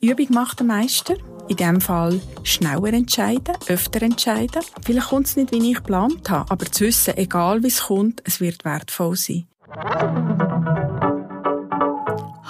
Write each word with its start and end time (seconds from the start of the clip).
Übung 0.00 0.28
macht 0.30 0.60
den 0.60 0.68
Meister. 0.68 1.14
In 1.48 1.56
diesem 1.56 1.80
Fall 1.80 2.20
schneller 2.44 2.92
entscheiden, 2.92 3.56
öfter 3.68 4.02
entscheiden. 4.02 4.62
Vielleicht 4.84 5.08
kommt 5.08 5.26
es 5.26 5.36
nicht, 5.36 5.50
wie 5.50 5.70
ich 5.70 5.76
geplant 5.76 6.30
habe, 6.30 6.50
aber 6.50 6.66
zu 6.66 6.84
wissen, 6.84 7.16
egal 7.16 7.62
wie 7.62 7.68
es 7.68 7.84
kommt, 7.84 8.22
es 8.24 8.40
wird 8.40 8.64
wertvoll 8.64 9.16
sein. 9.16 9.46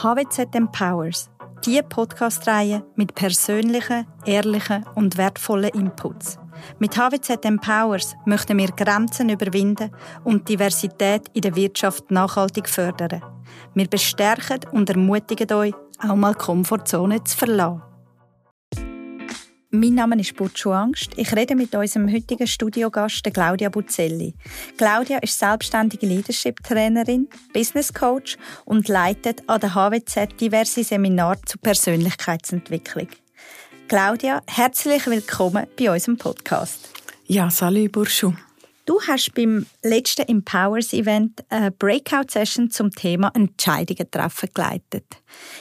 HWZ 0.02 0.54
Empowers. 0.54 1.30
Die 1.64 1.80
Podcast-Reihe 1.82 2.84
mit 2.96 3.14
persönlichen, 3.14 4.06
ehrlichen 4.24 4.84
und 4.94 5.16
wertvollen 5.16 5.70
Inputs. 5.70 6.38
Mit 6.78 6.96
HWZ 6.96 7.44
Empowers 7.44 8.16
möchten 8.26 8.58
wir 8.58 8.68
Grenzen 8.68 9.28
überwinden 9.28 9.90
und 10.24 10.48
Diversität 10.48 11.28
in 11.32 11.42
der 11.42 11.56
Wirtschaft 11.56 12.10
nachhaltig 12.10 12.68
fördern. 12.68 13.22
Wir 13.74 13.88
bestärken 13.88 14.60
und 14.72 14.90
ermutigen 14.90 15.52
euch, 15.52 15.74
auch 16.00 16.16
mal 16.16 16.34
Komfortzone 16.34 17.22
zu 17.24 17.36
verlassen. 17.36 17.82
Mein 19.70 19.96
Name 19.96 20.18
ist 20.18 20.34
Butcho 20.34 20.72
Angst. 20.72 21.10
Ich 21.16 21.36
rede 21.36 21.54
mit 21.54 21.74
unserem 21.74 22.10
heutigen 22.10 22.46
Studiogast, 22.46 23.22
Claudia 23.34 23.68
Buzzelli. 23.68 24.34
Claudia 24.78 25.18
ist 25.18 25.38
selbstständige 25.38 26.06
Leadership-Trainerin, 26.06 27.28
Business 27.52 27.92
Coach 27.92 28.38
und 28.64 28.88
leitet 28.88 29.46
an 29.46 29.60
der 29.60 29.74
HWZ 29.74 30.40
diverse 30.40 30.82
Seminare 30.82 31.38
zur 31.44 31.60
Persönlichkeitsentwicklung. 31.60 33.08
Claudia, 33.88 34.42
herzlich 34.46 35.06
willkommen 35.06 35.66
bei 35.78 35.90
unserem 35.90 36.18
Podcast. 36.18 36.90
Ja, 37.26 37.48
salut 37.48 37.90
Burschu. 37.92 38.34
Du 38.84 39.00
hast 39.00 39.32
beim 39.34 39.64
letzten 39.82 40.28
Empowers 40.28 40.92
Event 40.92 41.42
eine 41.48 41.70
Breakout-Session 41.70 42.70
zum 42.70 42.90
Thema 42.90 43.32
Entscheidungen 43.34 44.10
treffen 44.10 44.50
geleitet. 44.52 45.06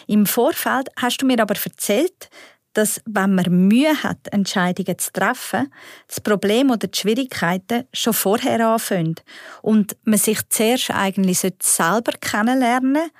Im 0.08 0.26
Vorfeld 0.26 0.90
hast 0.98 1.22
du 1.22 1.26
mir 1.26 1.40
aber 1.42 1.56
erzählt, 1.56 2.30
dass, 2.74 3.00
wenn 3.06 3.34
man 3.34 3.70
Mühe 3.70 4.04
hat, 4.04 4.28
Entscheidungen 4.32 5.00
zu 5.00 5.10
treffen, 5.14 5.72
das 6.10 6.20
Problem 6.20 6.70
oder 6.70 6.88
die 6.88 7.00
Schwierigkeiten 7.00 7.86
schon 7.94 8.12
vorher 8.12 8.68
anfangen 8.68 9.16
und 9.62 9.96
man 10.04 10.20
sich 10.20 10.40
zuerst 10.50 10.92
eigentlich 10.92 11.40
selber 11.40 12.12
kennenlernen 12.20 12.96
sollte, 12.96 13.12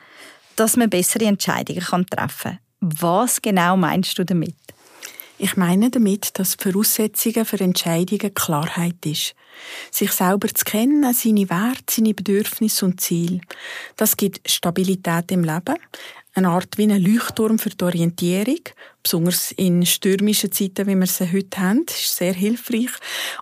dass 0.58 0.76
man 0.76 0.90
bessere 0.90 1.24
Entscheidungen 1.24 2.06
treffen 2.10 2.52
kann. 2.52 2.60
Was 2.82 3.42
genau 3.42 3.78
meinst 3.78 4.20
du 4.20 4.26
damit? 4.26 4.56
Ich 5.40 5.56
meine 5.56 5.92
damit, 5.92 6.40
dass 6.40 6.58
die 6.58 6.64
Voraussetzungen 6.64 7.46
für 7.46 7.60
Entscheidungen 7.60 8.34
Klarheit 8.34 9.06
ist. 9.06 9.36
Sich 9.92 10.12
selber 10.12 10.48
zu 10.48 10.66
kennen, 10.66 11.14
seine 11.14 11.50
Werte, 11.50 11.84
seine 11.96 12.16
Bedürfnisse 12.16 12.86
und 12.86 13.00
Ziele. 13.02 13.42
Das 13.98 14.18
gibt 14.18 14.50
Stabilität 14.50 15.32
im 15.32 15.44
Leben, 15.44 15.76
eine 16.34 16.50
Art 16.50 16.78
wie 16.78 16.84
ein 16.84 17.02
Leuchtturm 17.02 17.58
für 17.60 17.70
die 17.70 17.84
Orientierung, 17.84 18.62
besonders 19.02 19.52
in 19.52 19.86
stürmischen 19.86 20.52
Zeiten, 20.52 20.86
wie 20.88 20.96
wir 20.96 21.08
sie 21.08 21.32
heute 21.32 21.60
haben, 21.60 21.86
ist 21.88 22.16
sehr 22.16 22.34
hilfreich 22.34 22.92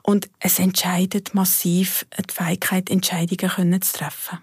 und 0.01 0.29
es 0.39 0.59
entscheidet 0.59 1.33
massiv 1.33 2.05
die 2.17 2.33
Fähigkeit, 2.33 2.89
Entscheidungen 2.89 3.81
zu 3.81 3.93
treffen. 3.99 4.39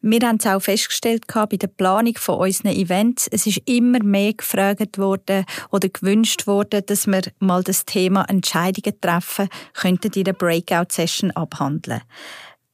Wir 0.00 0.20
haben 0.20 0.36
es 0.38 0.46
auch 0.46 0.60
festgestellt 0.60 1.24
bei 1.26 1.56
der 1.56 1.66
Planung 1.66 2.14
von 2.16 2.38
unseren 2.38 2.68
Events. 2.68 3.26
Es 3.32 3.46
ist 3.46 3.62
immer 3.66 4.02
mehr 4.02 4.32
gefragt 4.32 4.96
worden 4.96 5.44
oder 5.70 5.88
gewünscht 5.88 6.46
worden, 6.46 6.82
dass 6.86 7.08
wir 7.08 7.22
mal 7.40 7.64
das 7.64 7.84
Thema 7.84 8.24
Entscheidungen 8.28 9.00
treffen 9.00 9.48
könnten 9.74 10.12
in 10.12 10.24
der 10.24 10.34
Breakout-Session 10.34 11.32
abhandeln. 11.32 12.02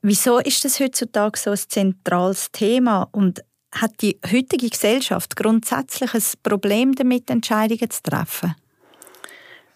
Wieso 0.02 0.38
ist 0.38 0.66
das 0.66 0.80
heutzutage 0.80 1.38
so 1.38 1.52
ein 1.52 1.56
zentrales 1.56 2.52
Thema 2.52 3.08
und 3.12 3.42
hat 3.72 4.02
die 4.02 4.20
heutige 4.30 4.68
Gesellschaft 4.68 5.34
grundsätzlich 5.34 6.12
ein 6.12 6.22
Problem 6.42 6.94
damit, 6.94 7.30
Entscheidungen 7.30 7.88
zu 7.88 8.02
treffen? 8.02 8.54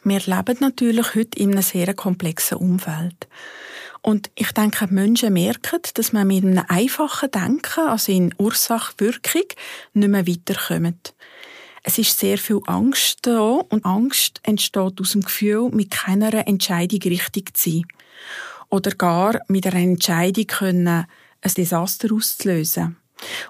Wir 0.05 0.21
leben 0.21 0.59
natürlich 0.61 1.15
heute 1.15 1.39
in 1.39 1.53
einem 1.53 1.63
sehr 1.63 1.95
komplexen 1.95 2.59
Umfeld. 2.59 3.27
Und 4.03 4.31
ich 4.35 4.53
denke, 4.53 4.87
Menschen 4.89 5.33
merken, 5.33 5.81
dass 5.95 6.13
man 6.13 6.27
mit 6.27 6.45
einem 6.45 6.65
einfachen 6.69 7.31
Denken, 7.31 7.89
also 7.89 8.13
in 8.13 8.35
Ursache-Wirkung, 8.39 9.43
nicht 9.95 10.09
mehr 10.09 10.27
weiterkommt. 10.27 11.15
Es 11.83 11.99
ist 11.99 12.19
sehr 12.19 12.39
viel 12.39 12.61
Angst 12.67 13.21
da 13.23 13.41
und 13.41 13.85
Angst 13.85 14.41
entsteht 14.43 15.01
aus 15.01 15.13
dem 15.13 15.23
Gefühl, 15.23 15.71
mit 15.71 15.91
keiner 15.91 16.47
Entscheidung 16.47 17.01
richtig 17.03 17.57
zu 17.57 17.71
sein. 17.71 17.87
Oder 18.69 18.91
gar 18.91 19.41
mit 19.49 19.67
einer 19.67 19.77
Entscheidung 19.77 20.47
können, 20.47 21.07
ein 21.41 21.55
Desaster 21.57 22.13
auszulösen. 22.13 22.97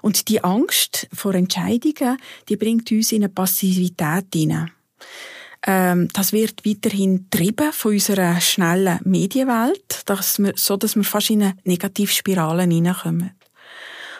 Und 0.01 0.29
die 0.29 0.43
Angst 0.43 1.07
vor 1.13 1.35
Entscheidungen, 1.35 2.17
die 2.47 2.55
bringt 2.55 2.91
uns 2.91 3.11
in 3.11 3.23
eine 3.23 3.29
Passivität 3.29 4.25
hinein. 4.33 4.71
Ähm, 5.69 6.07
das 6.13 6.33
wird 6.33 6.65
weiterhin 6.65 7.27
getrieben 7.29 7.71
von 7.71 7.93
unserer 7.93 8.41
schnellen 8.41 8.99
Medienwelt, 9.03 10.01
dass 10.05 10.39
wir, 10.39 10.53
so 10.55 10.77
dass 10.77 10.95
wir 10.95 11.03
fast 11.03 11.29
in 11.29 11.43
eine 11.43 11.57
Negativspirale 11.63 12.63
hineinkommen. 12.63 13.35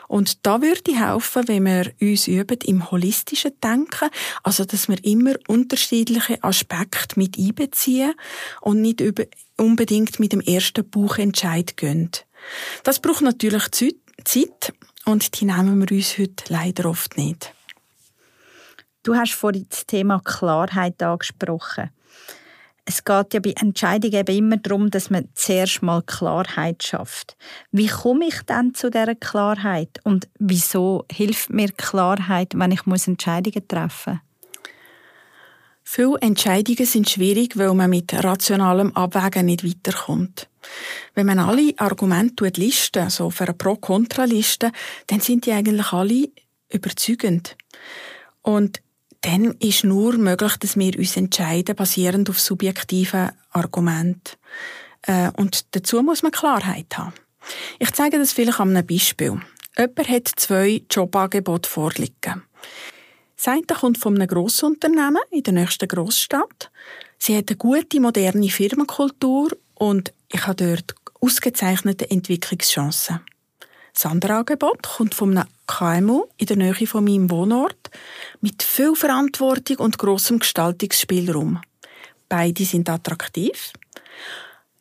Und 0.08 0.46
da 0.46 0.62
würde 0.62 0.96
helfen, 0.96 1.48
wenn 1.48 1.66
wir 1.66 1.92
uns 2.02 2.28
üben 2.28 2.60
im 2.66 2.92
holistischen 2.92 3.54
Denken, 3.64 4.10
also 4.44 4.64
dass 4.64 4.90
wir 4.90 5.04
immer 5.04 5.34
unterschiedliche 5.48 6.44
Aspekte 6.44 7.18
mit 7.18 7.40
einbeziehen 7.40 8.14
und 8.62 8.82
nicht 8.82 9.04
unbedingt 9.58 10.20
mit 10.20 10.34
dem 10.34 10.42
ersten 10.42 10.88
Buchentscheid 10.88 11.78
gehen. 11.78 12.12
Das 12.84 13.00
braucht 13.00 13.22
natürlich 13.22 13.70
Zeit 13.72 14.74
und 15.06 15.40
die 15.40 15.46
nehmen 15.46 15.80
wir 15.80 15.98
uns 15.98 16.20
heute 16.20 16.44
leider 16.50 16.90
oft 16.90 17.18
nicht. 17.18 17.54
Du 19.04 19.16
hast 19.16 19.34
vorhin 19.34 19.66
das 19.70 19.86
Thema 19.86 20.20
Klarheit 20.20 21.02
angesprochen. 21.02 21.90
Es 22.86 23.06
geht 23.06 23.34
ja 23.34 23.40
bei 23.40 23.54
Entscheidungen 23.62 24.16
eben 24.16 24.38
immer 24.38 24.58
darum, 24.58 24.90
dass 24.90 25.12
man 25.12 25.30
zuerst 25.36 25.84
mal 25.84 26.02
Klarheit 26.02 26.84
schafft. 26.84 27.38
Wie 27.72 27.88
komme 27.88 28.28
ich 28.28 28.42
dann 28.48 28.74
zu 28.74 28.90
dieser 28.90 29.14
Klarheit? 29.16 30.00
Und 30.04 30.28
wieso 30.40 31.06
hilft 31.12 31.52
mir 31.52 31.72
Klarheit, 31.72 32.54
wenn 32.56 32.72
ich 32.72 32.88
Entscheidungen 32.88 33.68
treffen 33.68 34.14
muss? 34.14 34.30
Viele 35.84 36.18
Entscheidungen 36.22 36.86
sind 36.86 37.10
schwierig, 37.10 37.58
weil 37.58 37.74
man 37.74 37.90
mit 37.90 38.14
rationalem 38.14 38.96
Abwägen 38.96 39.46
nicht 39.46 39.64
weiterkommt. 39.64 40.50
Wenn 41.16 41.26
man 41.26 41.40
alle 41.40 41.74
Argumente 41.78 42.46
listet, 42.56 43.12
so 43.12 43.26
auf 43.26 43.42
einer 43.42 43.54
Pro-Kontra-Liste, 43.54 44.72
dann 45.08 45.20
sind 45.20 45.46
die 45.46 45.52
eigentlich 45.52 45.92
alle 45.92 46.30
überzeugend. 46.72 47.56
Und 48.42 48.82
dann 49.22 49.54
ist 49.60 49.84
nur 49.84 50.18
möglich, 50.18 50.56
dass 50.58 50.78
wir 50.78 50.98
uns 50.98 51.18
entscheiden, 51.18 51.76
basierend 51.76 52.30
auf 52.30 52.40
subjektiven 52.40 53.32
Argumenten. 53.52 54.38
Äh, 55.04 55.32
und 55.36 55.76
dazu 55.76 56.02
muss 56.02 56.24
man 56.24 56.32
Klarheit 56.32 56.98
haben. 56.98 57.14
Ich 57.80 57.92
zeige 57.92 58.18
das 58.18 58.32
vielleicht 58.32 58.60
an 58.60 58.76
einem 58.76 58.86
Beispiel. 58.86 59.40
Jemand 59.78 60.10
hat 60.10 60.28
zwei 60.36 60.82
Jobangebote 60.90 61.70
vorliegen. 61.70 62.44
Das 63.36 63.48
eine 63.48 63.62
kommt 63.64 63.98
von 63.98 64.16
einem 64.16 64.28
Grossunternehmen 64.28 65.22
in 65.32 65.44
der 65.44 65.54
nächsten 65.54 65.88
Grossstadt. 65.88 66.72
Sie 67.18 67.38
hat 67.38 67.50
eine 67.50 67.58
gute, 67.58 68.00
moderne 68.00 68.50
Firmenkultur 68.50 69.52
und 69.76 70.14
ich 70.32 70.46
habe 70.46 70.56
dort 70.56 70.96
ausgezeichnete 71.22 72.10
Entwicklungschancen. 72.12 73.22
Das 73.94 74.06
andere 74.06 74.36
Angebot 74.36 74.84
kommt 74.84 75.16
von 75.16 75.38
einem 75.38 75.48
KMU 75.68 76.26
in 76.38 76.48
der 76.48 76.58
Nähe 76.58 76.88
von 76.88 77.04
meinem 77.04 77.30
Wohnort 77.30 77.90
mit 78.42 78.64
viel 78.64 78.96
Verantwortung 78.96 79.78
und 79.78 79.98
großem 79.98 80.40
Gestaltungsspielraum. 80.40 81.62
Beide 82.28 82.64
sind 82.66 82.90
attraktiv. 82.90 83.74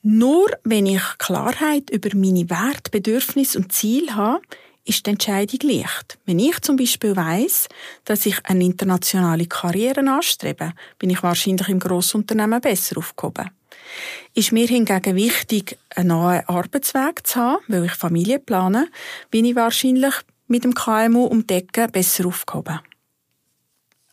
Nur 0.02 0.50
wenn 0.64 0.86
ich 0.86 1.02
Klarheit 1.18 1.90
über 1.90 2.10
meine 2.14 2.48
Werte, 2.48 2.90
Bedürfnisse 2.90 3.58
und 3.58 3.72
Ziele 3.72 4.14
habe, 4.14 4.42
ist 4.84 5.06
die 5.06 5.10
Entscheidung 5.10 5.70
leicht. 5.70 6.18
Wenn 6.24 6.38
ich 6.38 6.60
zum 6.60 6.76
Beispiel 6.76 7.14
weiss, 7.14 7.68
dass 8.04 8.26
ich 8.26 8.38
eine 8.44 8.64
internationale 8.64 9.46
Karriere 9.46 10.00
anstrebe, 10.00 10.72
bin 10.98 11.10
ich 11.10 11.22
wahrscheinlich 11.22 11.68
im 11.68 11.78
Grossunternehmen 11.78 12.60
besser 12.60 12.96
aufgehoben. 12.96 13.50
Ist 14.34 14.52
mir 14.52 14.66
hingegen 14.66 15.16
wichtig, 15.16 15.78
einen 15.94 16.08
neuen 16.08 16.48
Arbeitsweg 16.48 17.26
zu 17.26 17.40
haben, 17.40 17.64
weil 17.68 17.84
ich 17.84 17.92
Familie 17.92 18.38
plane, 18.38 18.88
bin 19.30 19.44
ich 19.44 19.56
wahrscheinlich 19.56 20.14
mit 20.46 20.64
dem 20.64 20.74
KMU 20.74 21.24
um 21.24 21.46
die 21.46 21.54
Ecke 21.54 21.88
besser 21.88 22.26
aufgehoben. 22.26 22.80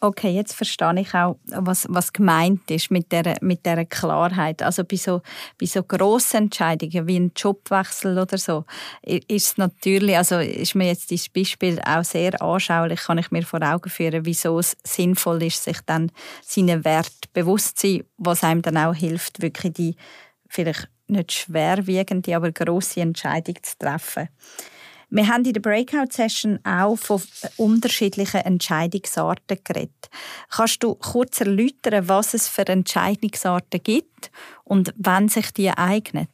Okay, 0.06 0.30
jetzt 0.30 0.54
verstehe 0.54 1.02
ich 1.02 1.16
auch, 1.16 1.36
was, 1.48 1.88
was 1.90 2.14
gemeint 2.14 2.70
ist 2.70 2.92
mit 2.92 3.12
der, 3.12 3.38
mit 3.42 3.66
der 3.66 3.86
Klarheit. 3.86 4.62
Also 4.62 4.84
bei 4.84 4.98
so, 4.98 5.24
bei 5.60 5.66
so 5.66 5.82
grossen 5.82 6.44
Entscheidungen 6.44 7.08
wie 7.08 7.20
ein 7.20 7.32
Jobwechsel 7.36 8.20
oder 8.20 8.38
so, 8.38 8.66
ist 9.02 9.58
natürlich, 9.58 10.16
also 10.16 10.38
ist 10.38 10.76
mir 10.76 10.90
jetzt 10.90 11.10
dieses 11.10 11.30
Beispiel 11.30 11.82
auch 11.84 12.04
sehr 12.04 12.40
anschaulich, 12.40 13.00
kann 13.00 13.18
ich 13.18 13.32
mir 13.32 13.42
vor 13.42 13.64
Augen 13.64 13.90
führen, 13.90 14.28
wieso 14.28 14.60
es 14.60 14.78
sinnvoll 14.84 15.42
ist, 15.42 15.64
sich 15.64 15.80
dann 15.88 16.12
seinen 16.44 16.86
Wert 16.86 17.34
bewusst 17.34 17.80
zu 17.80 17.88
sein, 17.88 18.04
was 18.18 18.44
einem 18.44 18.62
dann 18.62 18.78
auch 18.78 18.94
hilft, 18.94 19.42
wirklich 19.42 19.74
die 19.74 19.96
vielleicht 20.48 20.88
nicht 21.08 21.32
schwerwiegende, 21.32 22.36
aber 22.36 22.52
grosse 22.52 23.02
Entscheidung 23.02 23.56
zu 23.64 23.76
treffen. 23.80 24.30
Wir 25.16 25.30
haben 25.30 25.46
in 25.46 25.54
der 25.54 25.62
Breakout-Session 25.62 26.60
auch 26.66 26.98
von 26.98 27.22
unterschiedlichen 27.56 28.42
Entscheidungsarten 28.42 29.60
geredet. 29.64 30.10
Kannst 30.50 30.84
du 30.84 30.96
kurz 30.96 31.40
erläutern, 31.40 32.10
was 32.10 32.34
es 32.34 32.50
für 32.50 32.68
Entscheidungsarten 32.68 33.82
gibt 33.82 34.30
und 34.66 34.94
wann 34.98 35.30
sich 35.30 35.54
die 35.54 35.70
eignen? 35.70 36.28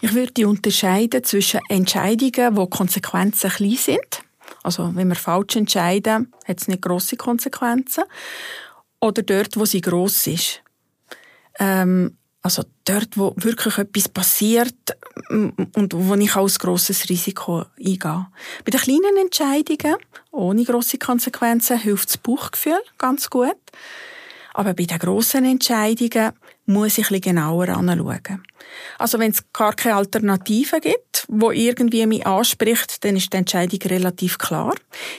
Ich 0.00 0.14
würde 0.14 0.48
unterscheiden 0.48 1.24
zwischen 1.24 1.60
Entscheidungen, 1.68 2.56
wo 2.56 2.68
Konsequenzen 2.68 3.50
klein 3.50 3.76
sind. 3.76 4.22
Also, 4.62 4.94
wenn 4.94 5.08
wir 5.08 5.14
falsch 5.14 5.56
entscheiden, 5.56 6.32
hat 6.46 6.62
es 6.62 6.68
nicht 6.68 6.80
grosse 6.80 7.18
Konsequenzen. 7.18 8.04
Oder 8.98 9.22
dort, 9.22 9.58
wo 9.58 9.66
sie 9.66 9.82
gross 9.82 10.26
ist. 10.26 10.62
Ähm, 11.58 12.16
also 12.46 12.62
dort, 12.84 13.18
wo 13.18 13.34
wirklich 13.36 13.76
etwas 13.76 14.08
passiert 14.08 14.96
und 15.28 15.92
wo 15.92 16.14
ich 16.14 16.36
auch 16.36 16.48
ein 16.48 16.54
grosses 16.58 17.08
Risiko 17.08 17.64
eingehe. 17.76 18.26
Bei 18.64 18.70
den 18.70 18.80
kleinen 18.80 19.16
Entscheidungen, 19.20 19.96
ohne 20.30 20.62
grosse 20.62 20.96
Konsequenzen, 20.96 21.76
hilft 21.76 22.08
das 22.08 22.18
Bauchgefühl 22.18 22.78
ganz 22.98 23.30
gut. 23.30 23.56
Aber 24.54 24.74
bei 24.74 24.84
den 24.84 24.98
grossen 25.00 25.44
Entscheidungen 25.44 26.32
muss 26.66 26.98
ich 26.98 27.10
ein 27.10 27.20
genauer 27.20 27.68
anschauen. 27.68 28.42
Also 28.98 29.18
wenn 29.18 29.30
es 29.30 29.44
gar 29.52 29.74
keine 29.74 29.96
Alternative 29.96 30.80
gibt, 30.80 31.24
wo 31.28 31.50
irgendwie 31.50 32.06
mich 32.06 32.26
anspricht, 32.26 33.04
dann 33.04 33.16
ist 33.16 33.32
die 33.32 33.38
Entscheidung 33.38 33.80
relativ 33.84 34.38
klar. 34.38 34.74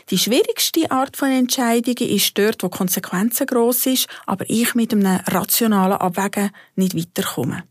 Die 0.10 0.18
schwierigste 0.18 0.92
Art 0.92 1.18
von 1.18 1.32
Entscheidungen 1.32 2.10
ist 2.10 2.38
dort, 2.38 2.64
wo 2.64 2.70
Konsequenzen 2.70 3.48
groß 3.48 3.88
ist, 3.88 4.08
aber 4.26 4.46
ich 4.50 4.76
mit 4.76 4.94
einem 4.94 5.20
rationalen 5.28 5.98
Abwägen 5.98 6.52
nicht 6.76 6.96
weiterkomme. 6.96 7.64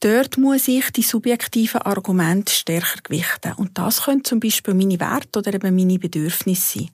Dort 0.00 0.38
muss 0.38 0.66
ich 0.66 0.90
die 0.92 1.02
subjektiven 1.02 1.82
Argumente 1.82 2.52
stärker 2.54 3.00
gewichten. 3.02 3.52
Und 3.56 3.76
das 3.76 4.04
können 4.04 4.24
zum 4.24 4.40
Beispiel 4.40 4.72
meine 4.72 4.98
Werte 4.98 5.40
oder 5.40 5.52
eben 5.52 5.76
meine 5.76 5.98
Bedürfnisse 5.98 6.78
sein. 6.78 6.90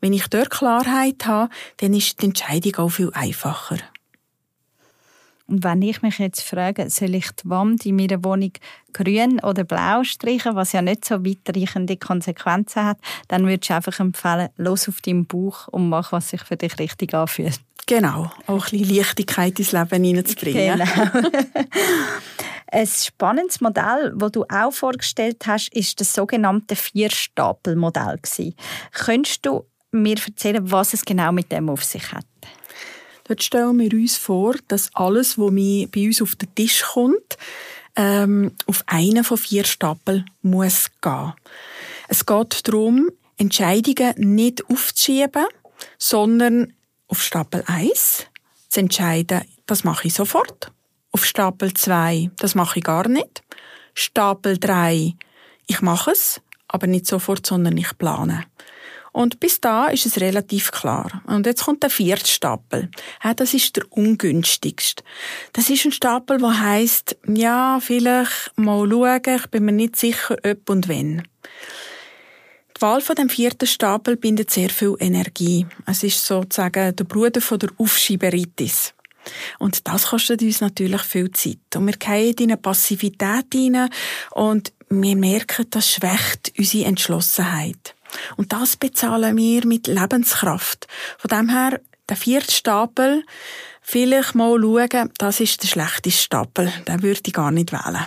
Wenn 0.00 0.12
ich 0.12 0.28
dort 0.28 0.50
Klarheit 0.50 1.24
habe, 1.24 1.50
dann 1.78 1.94
ist 1.94 2.20
die 2.20 2.26
Entscheidung 2.26 2.76
auch 2.76 2.90
viel 2.90 3.10
einfacher. 3.14 3.78
Und 5.46 5.62
wenn 5.62 5.82
ich 5.82 6.00
mich 6.00 6.18
jetzt 6.18 6.42
frage, 6.42 6.88
soll 6.88 7.14
ich 7.14 7.30
die 7.32 7.48
Wand 7.50 7.84
in 7.84 7.96
meiner 7.96 8.24
Wohnung 8.24 8.52
grün 8.92 9.40
oder 9.40 9.64
blau 9.64 10.02
streichen, 10.02 10.56
was 10.56 10.72
ja 10.72 10.80
nicht 10.80 11.04
so 11.04 11.24
weitreichende 11.24 11.96
Konsequenzen 11.96 12.84
hat, 12.84 12.98
dann 13.28 13.42
würde 13.46 13.60
ich 13.62 13.70
einfach 13.70 14.00
empfehlen, 14.00 14.48
los 14.56 14.88
auf 14.88 15.02
deinen 15.02 15.26
Bauch 15.26 15.68
und 15.68 15.90
mach, 15.90 16.12
was 16.12 16.30
sich 16.30 16.42
für 16.42 16.56
dich 16.56 16.78
richtig 16.78 17.12
anfühlt. 17.12 17.60
Genau, 17.86 18.30
auch 18.46 18.66
ein 18.72 18.78
bisschen 18.78 18.96
Leichtigkeit 18.96 19.58
ins 19.58 19.72
Leben 19.72 20.04
hineinzubringen. 20.04 20.78
Genau. 20.78 21.28
Ein 22.72 22.86
spannendes 22.86 23.60
Modell, 23.60 24.14
das 24.16 24.32
du 24.32 24.44
auch 24.48 24.72
vorgestellt 24.72 25.46
hast, 25.46 25.72
ist 25.74 26.00
das 26.00 26.12
sogenannte 26.12 26.74
Vierstapelmodell. 26.74 28.18
Könntest 28.92 29.46
du 29.46 29.66
mir 29.92 30.16
erzählen, 30.16 30.70
was 30.72 30.94
es 30.94 31.04
genau 31.04 31.30
mit 31.30 31.52
dem 31.52 31.68
auf 31.68 31.84
sich 31.84 32.10
hat? 32.10 32.26
Dort 33.24 33.42
stellen 33.42 33.78
wir 33.78 33.92
uns 33.92 34.16
vor, 34.16 34.54
dass 34.68 34.94
alles, 34.94 35.38
was 35.38 35.50
bei 35.90 36.06
uns 36.06 36.22
auf 36.22 36.36
den 36.36 36.54
Tisch 36.54 36.82
kommt, 36.82 37.38
ähm, 37.96 38.52
auf 38.66 38.82
einen 38.86 39.24
von 39.24 39.38
vier 39.38 39.64
Stapeln 39.64 40.30
muss 40.42 40.90
gehen. 41.00 41.32
Es 42.08 42.26
geht 42.26 42.68
darum, 42.68 43.10
Entscheidungen 43.36 44.14
nicht 44.16 44.68
aufzuschieben, 44.68 45.46
sondern 45.98 46.74
auf 47.08 47.22
Stapel 47.22 47.62
1 47.66 48.26
zu 48.68 48.80
entscheiden, 48.80 49.42
das 49.66 49.84
mache 49.84 50.08
ich 50.08 50.14
sofort. 50.14 50.70
Auf 51.12 51.24
Stapel 51.24 51.72
2, 51.72 52.30
das 52.36 52.54
mache 52.54 52.80
ich 52.80 52.84
gar 52.84 53.08
nicht. 53.08 53.42
Stapel 53.94 54.58
3, 54.58 55.14
ich 55.66 55.80
mache 55.80 56.10
es, 56.10 56.40
aber 56.68 56.86
nicht 56.86 57.06
sofort, 57.06 57.46
sondern 57.46 57.76
ich 57.76 57.96
plane. 57.96 58.44
Und 59.14 59.38
bis 59.38 59.60
da 59.60 59.86
ist 59.86 60.06
es 60.06 60.20
relativ 60.20 60.72
klar. 60.72 61.22
Und 61.28 61.46
jetzt 61.46 61.64
kommt 61.64 61.84
der 61.84 61.90
vierte 61.90 62.26
Stapel. 62.26 62.90
Ja, 63.22 63.32
das 63.32 63.54
ist 63.54 63.76
der 63.76 63.84
ungünstigste. 63.90 65.04
Das 65.52 65.70
ist 65.70 65.84
ein 65.84 65.92
Stapel, 65.92 66.38
der 66.38 66.60
heißt, 66.60 67.16
ja, 67.28 67.78
vielleicht 67.80 68.50
mal 68.56 68.90
schauen, 68.90 69.36
ich 69.36 69.46
bin 69.46 69.66
mir 69.66 69.72
nicht 69.72 69.94
sicher, 69.94 70.36
ob 70.44 70.68
und 70.68 70.88
wenn. 70.88 71.22
Die 72.76 72.80
Wahl 72.80 73.00
von 73.00 73.14
dem 73.14 73.28
vierten 73.28 73.68
Stapel 73.68 74.16
bindet 74.16 74.50
sehr 74.50 74.68
viel 74.68 74.96
Energie. 74.98 75.64
Es 75.86 76.02
ist 76.02 76.26
sozusagen 76.26 76.96
der 76.96 77.04
Bruder 77.04 77.40
von 77.40 77.60
der 77.60 77.70
Aufschieberitis. 77.78 78.94
Und 79.60 79.86
das 79.86 80.06
kostet 80.08 80.42
uns 80.42 80.60
natürlich 80.60 81.02
viel 81.02 81.30
Zeit. 81.30 81.76
Und 81.76 81.86
wir 81.86 81.94
fallen 82.02 82.34
in 82.34 82.50
eine 82.50 82.56
Passivität 82.56 83.46
hinein 83.54 83.90
und 84.32 84.72
wir 84.90 85.14
merken, 85.14 85.66
das 85.70 85.88
schwächt 85.88 86.52
unsere 86.58 86.86
Entschlossenheit. 86.86 87.94
Und 88.36 88.52
das 88.52 88.76
bezahlen 88.76 89.36
wir 89.36 89.66
mit 89.66 89.86
Lebenskraft. 89.86 90.86
Von 91.18 91.28
dem 91.28 91.48
her, 91.48 91.80
der 92.08 92.16
vierte 92.16 92.52
Stapel, 92.52 93.24
vielleicht 93.80 94.34
mal 94.34 94.60
schauen, 94.60 95.10
das 95.18 95.40
ist 95.40 95.62
der 95.62 95.68
schlechteste 95.68 96.22
Stapel. 96.22 96.72
Den 96.86 97.02
würde 97.02 97.20
ich 97.26 97.32
gar 97.32 97.50
nicht 97.50 97.72
wählen. 97.72 98.06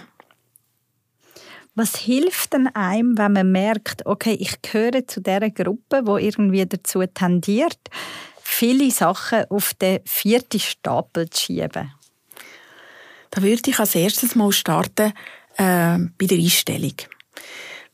Was 1.75 1.95
hilft 1.95 2.53
denn 2.53 2.73
einem, 2.75 3.19
wenn 3.19 3.33
man 3.33 3.51
merkt, 3.51 4.03
okay, 4.07 4.33
ich 4.33 4.63
gehöre 4.63 5.05
zu 5.05 5.21
der 5.21 5.51
Gruppe, 5.51 6.01
wo 6.05 6.17
irgendwie 6.17 6.65
dazu 6.65 7.05
tendiert, 7.05 7.77
viele 8.41 8.89
Sachen 8.89 9.45
auf 9.51 9.75
den 9.75 9.99
vierten 10.03 10.59
Stapel 10.59 11.29
zu 11.29 11.45
schieben? 11.45 11.93
Da 13.29 13.43
würde 13.43 13.69
ich 13.69 13.79
als 13.79 13.93
erstes 13.93 14.33
mal 14.33 14.51
starten 14.51 15.13
äh, 15.57 15.99
bei 16.17 16.25
der 16.25 16.39
Einstellung. 16.39 16.95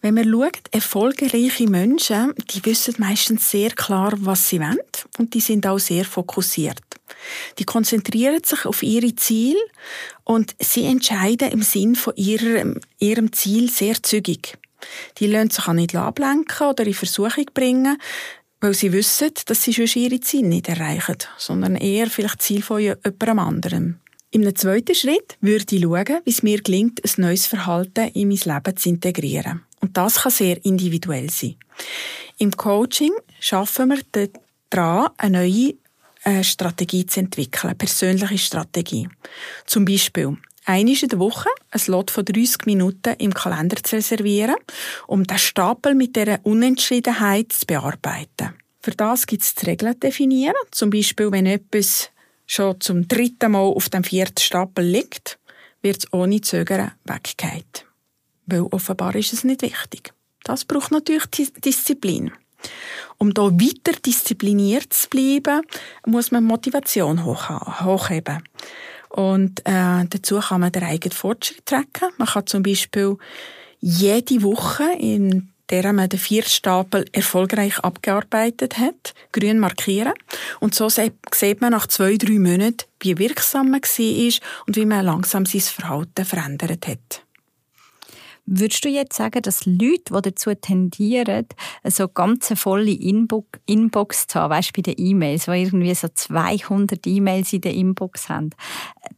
Wenn 0.04 0.16
man 0.16 0.30
schaut, 0.30 0.68
erfolgreiche 0.72 1.66
Menschen, 1.70 2.34
die 2.52 2.66
wissen 2.66 2.96
meistens 2.98 3.50
sehr 3.50 3.70
klar, 3.70 4.12
was 4.18 4.50
sie 4.50 4.60
wollen 4.60 4.78
und 5.18 5.34
die 5.34 5.40
sind 5.40 5.66
auch 5.66 5.80
sehr 5.80 6.04
fokussiert. 6.04 6.82
Die 7.58 7.64
konzentrieren 7.64 8.44
sich 8.44 8.66
auf 8.66 8.84
ihre 8.84 9.16
Ziele 9.16 9.62
und 10.26 10.58
sie 10.60 10.84
entscheiden 10.84 11.52
im 11.52 11.62
Sinn 11.62 11.96
von 11.96 12.18
ihrem, 12.18 12.82
ihrem 13.00 13.32
Ziel 13.32 13.70
sehr 13.70 14.04
zügig. 14.04 14.58
Die 15.20 15.28
lassen 15.28 15.52
sich 15.52 15.70
auch 15.70 15.74
nicht 15.74 15.96
ablenken 15.96 16.68
oder 16.68 16.86
in 16.86 16.94
Versuchung 16.94 17.46
bringen, 17.54 17.98
weil 18.60 18.74
sie 18.74 18.92
wissen, 18.92 19.32
dass 19.46 19.64
sie 19.64 19.74
schon 19.74 19.88
ihre 20.02 20.20
Ziele 20.20 20.50
nicht 20.50 20.68
erreichen, 20.68 21.20
sondern 21.38 21.78
eher 21.78 22.08
vielleicht 22.08 22.42
Ziel 22.42 22.62
von 22.62 22.82
jemandem 22.82 23.40
anderem. 23.40 24.00
Im 24.32 24.54
zweiten 24.54 24.96
Schritt 24.96 25.38
würde 25.40 25.78
ich 25.78 25.84
schauen, 25.84 26.22
wie 26.26 26.30
es 26.30 26.44
mir 26.44 26.62
gelingt, 26.62 27.00
ein 27.06 27.22
neues 27.22 27.46
Verhalten 27.46 28.10
in 28.10 28.28
mein 28.28 28.40
Leben 28.44 28.76
zu 28.76 28.90
integrieren. 28.90 29.62
Und 29.84 29.98
das 29.98 30.22
kann 30.22 30.32
sehr 30.32 30.64
individuell 30.64 31.30
sein. 31.30 31.58
Im 32.38 32.52
Coaching 32.52 33.12
schaffen 33.42 33.90
wir 33.90 34.30
daran, 34.70 35.10
eine 35.18 35.40
neue 35.40 35.74
äh, 36.24 36.42
Strategie 36.42 37.06
zu 37.06 37.20
entwickeln, 37.20 37.72
eine 37.72 37.76
persönliche 37.76 38.38
Strategie. 38.38 39.10
Zum 39.66 39.84
Beispiel 39.84 40.38
einmal 40.64 40.96
in 41.04 41.10
der 41.10 41.20
Woche 41.20 41.50
ein 41.72 41.80
Slot 41.80 42.12
von 42.12 42.24
30 42.24 42.66
Minuten 42.66 43.14
im 43.18 43.34
Kalender 43.34 43.76
zu 43.84 43.98
reservieren, 43.98 44.56
um 45.08 45.26
den 45.26 45.38
Stapel 45.38 45.96
mit 45.96 46.16
dieser 46.16 46.40
Unentschiedenheit 46.44 47.52
zu 47.52 47.66
bearbeiten. 47.66 48.54
Für 48.80 48.92
das 48.92 49.28
gibt 49.28 49.44
es 49.44 49.68
Regeln 49.68 50.00
definieren, 50.00 50.56
zum 50.72 50.92
Beispiel 50.92 51.30
wenn 51.30 51.46
etwas 51.46 52.10
schon 52.48 52.80
zum 52.80 53.06
dritten 53.10 53.52
Mal 53.52 53.68
auf 53.68 53.90
dem 53.90 54.06
vierten 54.06 54.40
Stapel 54.40 54.86
liegt, 54.86 55.40
wird 55.82 55.98
es 55.98 56.14
ohne 56.14 56.40
Zögern 56.40 56.94
weggehen 57.04 57.66
weil 58.46 58.62
offenbar 58.62 59.16
ist 59.16 59.34
es 59.34 59.44
nicht 59.44 59.62
wichtig. 59.62 60.14
Das 60.44 60.66
braucht 60.66 60.92
natürlich 60.92 61.26
Disziplin. 61.28 62.32
Um 63.18 63.34
da 63.34 63.44
weiter 63.44 63.98
diszipliniert 64.06 64.94
zu 64.94 65.10
bleiben, 65.10 65.62
muss 66.06 66.32
man 66.32 66.44
Motivation 66.44 67.26
hochheben. 67.26 68.44
Und 69.10 69.60
äh, 69.66 70.06
dazu 70.10 70.40
kann 70.40 70.62
man 70.62 70.72
den 70.72 70.84
eigenen 70.84 71.16
Fortschritt 71.16 71.66
tracken. 71.66 72.10
Man 72.18 72.28
kann 72.28 72.48
zum 72.48 72.64
Beispiel 72.64 73.18
jede 73.80 74.42
Woche, 74.42 74.86
in 74.98 75.54
der 75.70 75.94
man 75.94 76.10
den 76.10 76.20
vierten 76.20 76.50
Stapel 76.50 77.06
erfolgreich 77.12 77.80
abgearbeitet 77.80 78.78
hat, 78.78 79.14
grün 79.32 79.60
markieren. 79.60 80.14
Und 80.60 80.76
so 80.76 80.90
sieht 80.90 81.62
man 81.62 81.72
nach 81.72 81.88
zwei, 81.88 82.18
drei 82.18 82.40
Monaten, 82.40 82.86
wie 83.00 83.18
wirksam 83.18 83.72
man 83.72 83.82
war 83.82 84.34
und 84.68 84.76
wie 84.76 84.86
man 84.86 85.06
langsam 85.06 85.46
sein 85.46 85.62
Verhalten 85.62 86.26
verändert 86.26 86.88
hat. 86.88 87.23
Würdest 88.46 88.84
du 88.84 88.90
jetzt 88.90 89.16
sagen, 89.16 89.42
dass 89.42 89.66
Leute, 89.66 90.14
die 90.14 90.22
dazu 90.22 90.54
tendieren, 90.54 91.48
so 91.86 92.10
ganz 92.10 92.52
volle 92.60 92.92
Inbox 92.92 94.28
zu 94.28 94.40
haben, 94.40 94.52
weißt 94.52 94.74
bei 94.74 94.82
den 94.82 94.96
E-Mails, 94.98 95.46
die 95.46 95.52
irgendwie 95.52 95.96
so 95.96 96.10
200 96.14 97.08
E-Mails 97.08 97.54
in 97.54 97.62
der 97.62 97.74
Inbox 97.74 98.28
haben, 98.28 98.50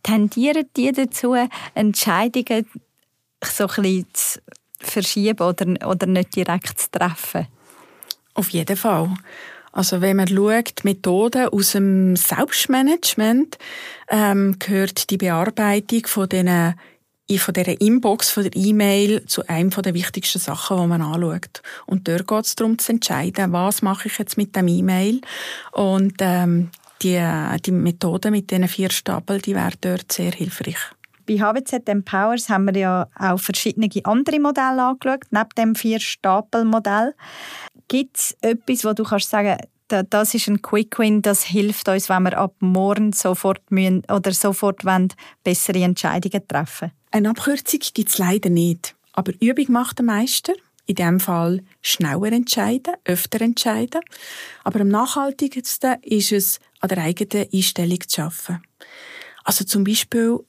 tendieren 0.04 0.66
die 0.78 0.92
dazu, 0.92 1.36
Entscheidungen 1.74 2.68
so 3.44 3.68
ein 3.68 3.82
bisschen 3.82 4.06
zu 4.14 4.40
verschieben 4.80 5.42
oder, 5.42 5.88
oder 5.88 6.06
nicht 6.06 6.36
direkt 6.36 6.80
zu 6.80 6.92
treffen? 6.92 7.48
Auf 8.36 8.50
jeden 8.50 8.78
Fall. 8.78 9.12
Also 9.72 10.02
wenn 10.02 10.18
man 10.18 10.28
schaut, 10.28 10.84
Methoden 10.84 11.50
aus 11.50 11.72
dem 11.72 12.16
Selbstmanagement, 12.16 13.58
ähm, 14.10 14.56
gehört 14.60 15.10
die 15.10 15.18
Bearbeitung 15.18 16.06
von 16.06 16.30
diesen 16.30 16.76
von 17.38 17.54
dieser 17.54 17.80
Inbox, 17.82 18.30
von 18.30 18.44
der 18.44 18.56
E-Mail 18.56 19.26
zu 19.26 19.46
einem 19.48 19.72
der 19.72 19.94
wichtigsten 19.94 20.40
Sachen, 20.40 20.78
die 20.78 20.88
man 20.88 21.02
anschaut. 21.02 21.62
Und 21.86 22.08
dort 22.08 22.28
geht 22.28 22.46
es 22.46 22.56
darum 22.56 22.78
zu 22.78 22.92
entscheiden, 22.92 23.52
was 23.52 23.82
mache 23.82 24.08
ich 24.08 24.18
jetzt 24.18 24.38
mit 24.38 24.56
dem 24.56 24.68
E-Mail. 24.68 25.22
Und 25.72 26.16
ähm, 26.20 26.70
die, 27.02 27.22
die 27.66 27.72
Methode 27.72 28.32
mit 28.32 28.52
diesen 28.52 28.68
vier 28.68 28.92
Stapeln, 28.92 29.42
die 29.42 29.56
wäre 29.56 29.74
dort 29.82 30.12
sehr 30.12 30.32
hilfreich. 30.32 30.78
Bei 31.28 31.40
HWZ 31.40 31.90
Empowers 31.90 32.50
haben 32.50 32.66
wir 32.66 32.78
ja 32.78 33.08
auch 33.18 33.40
verschiedene 33.40 33.90
andere 34.04 34.40
Modelle 34.40 34.84
angeschaut, 34.84 35.24
neben 35.32 35.50
dem 35.58 35.76
Vier-Stapel-Modell. 35.76 37.16
Gibt 37.88 38.18
es 38.18 38.38
etwas, 38.42 38.86
wo 38.86 38.94
du 38.94 39.04
kannst 39.04 39.32
sagen 39.32 39.58
das 39.88 40.34
ist 40.34 40.48
ein 40.48 40.62
Quick 40.62 40.98
Win, 40.98 41.22
das 41.22 41.44
hilft 41.44 41.88
uns, 41.90 42.10
wenn 42.10 42.24
wir 42.24 42.38
ab 42.38 42.56
morgen 42.60 43.14
sofort 43.14 43.62
müssen 43.70 44.04
oder 44.12 44.32
sofort 44.32 44.84
wollen, 44.86 45.14
bessere 45.44 45.84
Entscheidungen 45.84 46.48
treffen 46.48 46.92
Eine 47.12 47.30
Abkürzung 47.30 47.82
gibt 47.94 48.10
es 48.10 48.18
leider 48.18 48.50
nicht, 48.50 48.96
aber 49.14 49.34
Übung 49.40 49.72
macht 49.72 50.00
den 50.00 50.08
Meister. 50.08 50.54
In 50.88 50.96
diesem 50.96 51.20
Fall 51.20 51.64
schneller 51.82 52.32
entscheiden, 52.32 52.94
öfter 53.06 53.42
entscheiden. 53.42 54.02
Aber 54.64 54.82
am 54.82 54.88
nachhaltigsten 54.88 55.96
ist 56.04 56.32
es, 56.32 56.60
an 56.80 56.90
der 56.90 57.00
eigenen 57.00 57.48
Einstellung 57.52 58.02
zu 58.08 58.22
arbeiten. 58.22 58.62
Also 59.44 59.66
zum 59.66 59.84
Beispiel 59.84 60.40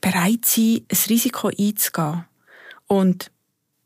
bereit 0.00 0.44
sein, 0.44 0.84
ein 0.90 0.98
Risiko 1.08 1.48
einzugehen. 1.48 2.24
Und 2.86 3.31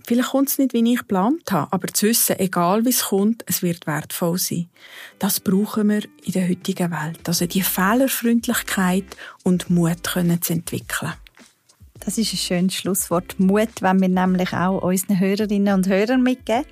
vielleicht 0.06 0.30
kommt 0.30 0.48
es 0.48 0.58
nicht, 0.58 0.72
wie 0.72 0.92
ich 0.92 1.00
geplant 1.00 1.50
habe, 1.50 1.72
aber 1.72 1.88
zu 1.88 2.06
wissen, 2.06 2.38
egal 2.38 2.84
wie 2.84 2.90
es 2.90 3.04
kommt, 3.04 3.44
es 3.46 3.62
wird 3.62 3.86
wertvoll 3.86 4.38
sein. 4.38 4.68
Das 5.18 5.40
brauchen 5.40 5.88
wir 5.88 6.02
in 6.24 6.32
der 6.32 6.48
heutigen 6.48 6.90
Welt. 6.90 7.20
Also 7.26 7.46
die 7.46 7.62
Fehlerfreundlichkeit 7.62 9.04
und 9.42 9.68
Mut 9.68 10.04
können 10.04 10.40
zu 10.40 10.52
entwickeln. 10.52 11.12
Das 12.00 12.18
ist 12.18 12.32
ein 12.32 12.36
schönes 12.36 12.74
Schlusswort. 12.74 13.40
Mut, 13.40 13.80
wenn 13.80 14.00
wir 14.00 14.08
nämlich 14.08 14.52
auch 14.52 14.82
unseren 14.82 15.18
Hörerinnen 15.18 15.74
und 15.74 15.88
Hörern 15.88 16.22
mitgeben. 16.22 16.64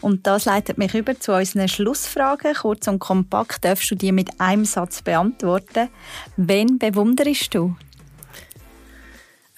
Und 0.00 0.26
das 0.26 0.46
leitet 0.46 0.78
mich 0.78 0.94
über 0.94 1.18
zu 1.18 1.32
unseren 1.32 1.68
Schlussfragen. 1.68 2.54
Kurz 2.54 2.88
und 2.88 2.98
kompakt 2.98 3.64
darfst 3.64 3.90
du 3.90 3.94
die 3.94 4.10
mit 4.10 4.40
einem 4.40 4.64
Satz 4.64 5.02
beantworten. 5.02 5.90
Wen 6.36 6.78
bewunderst 6.78 7.54
du? 7.54 7.76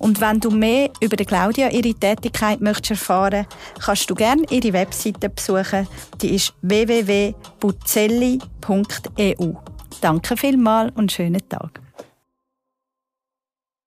Und 0.00 0.20
wenn 0.20 0.40
du 0.40 0.50
mehr 0.50 0.90
über 1.00 1.16
Claudia 1.16 1.70
ihre 1.70 1.94
Tätigkeit 1.94 2.60
möchtest 2.60 2.90
erfahren, 2.92 3.46
kannst 3.78 4.10
du 4.10 4.14
gerne 4.14 4.44
ihre 4.50 4.72
Webseite 4.72 5.28
besuchen. 5.28 5.86
Die 6.22 6.34
ist 6.34 6.54
www.buzzelli.eu. 6.62 9.52
Danke 10.00 10.36
vielmals 10.38 10.92
und 10.96 11.12
schönen 11.12 11.46
Tag. 11.48 11.80